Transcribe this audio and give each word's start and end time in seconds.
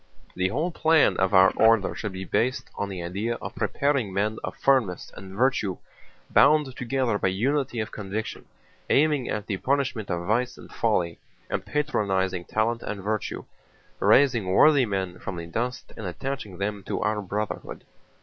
"The 0.35 0.47
whole 0.47 0.71
plan 0.71 1.15
of 1.17 1.31
our 1.31 1.51
order 1.51 1.93
should 1.93 2.13
be 2.13 2.25
based 2.25 2.71
on 2.73 2.89
the 2.89 3.03
idea 3.03 3.35
of 3.35 3.53
preparing 3.53 4.11
men 4.11 4.39
of 4.43 4.55
firmness 4.57 5.11
and 5.15 5.35
virtue 5.35 5.77
bound 6.31 6.75
together 6.75 7.19
by 7.19 7.27
unity 7.27 7.79
of 7.81 7.91
conviction—aiming 7.91 9.29
at 9.29 9.45
the 9.45 9.57
punishment 9.57 10.09
of 10.09 10.25
vice 10.25 10.57
and 10.57 10.71
folly, 10.73 11.19
and 11.51 11.67
patronizing 11.67 12.45
talent 12.45 12.81
and 12.81 13.03
virtue: 13.03 13.45
raising 13.99 14.47
worthy 14.51 14.87
men 14.87 15.19
from 15.19 15.35
the 15.35 15.45
dust 15.45 15.93
and 15.95 16.07
attaching 16.07 16.57
them 16.57 16.81
to 16.87 16.99
our 17.01 17.21
Brotherhood. 17.21 17.83